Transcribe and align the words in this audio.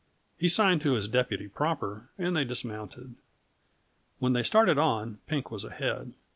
He 0.39 0.49
signed 0.49 0.81
to 0.81 0.93
his 0.93 1.07
deputy 1.07 1.47
proper, 1.47 2.09
and 2.17 2.35
they 2.35 2.43
dismounted. 2.43 3.13
When 4.17 4.33
they 4.33 4.41
started 4.41 4.79
on, 4.79 5.19
Pink 5.27 5.51
was 5.51 5.63
ahead. 5.63 6.13